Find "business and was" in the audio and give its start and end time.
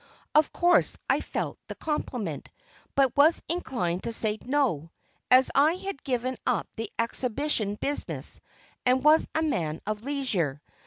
7.75-9.27